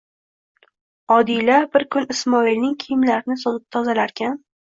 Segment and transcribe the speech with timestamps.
[1.15, 3.39] Odila bir kun Ismoilning kiyimlarini
[3.77, 4.43] tozalarkan